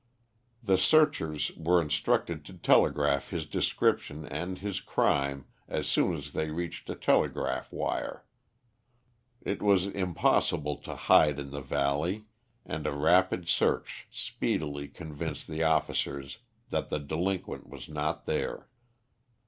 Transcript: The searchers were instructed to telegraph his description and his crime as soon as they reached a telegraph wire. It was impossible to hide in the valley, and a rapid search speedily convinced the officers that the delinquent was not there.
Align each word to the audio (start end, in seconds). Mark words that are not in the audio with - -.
The 0.63 0.79
searchers 0.79 1.51
were 1.55 1.79
instructed 1.79 2.43
to 2.45 2.53
telegraph 2.57 3.29
his 3.29 3.45
description 3.45 4.25
and 4.25 4.57
his 4.57 4.79
crime 4.81 5.45
as 5.67 5.85
soon 5.85 6.15
as 6.15 6.33
they 6.33 6.49
reached 6.49 6.89
a 6.89 6.95
telegraph 6.95 7.71
wire. 7.71 8.25
It 9.43 9.61
was 9.61 9.85
impossible 9.85 10.77
to 10.79 10.95
hide 10.95 11.37
in 11.37 11.51
the 11.51 11.61
valley, 11.61 12.25
and 12.65 12.87
a 12.87 12.91
rapid 12.93 13.47
search 13.47 14.07
speedily 14.09 14.87
convinced 14.87 15.45
the 15.47 15.61
officers 15.61 16.39
that 16.71 16.89
the 16.89 16.97
delinquent 16.97 17.69
was 17.69 17.87
not 17.87 18.25
there. 18.25 18.69